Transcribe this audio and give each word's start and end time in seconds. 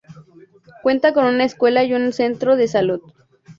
Cuenta 0.81 1.13
con 1.13 1.25
una 1.25 1.43
escuela 1.43 1.83
y 1.83 1.93
un 1.93 2.11
centro 2.11 2.55
de 2.55 2.67
salud. 2.67 3.01